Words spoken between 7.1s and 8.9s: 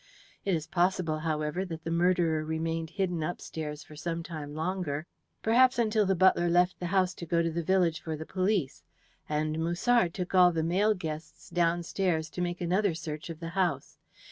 to go to the village for the police,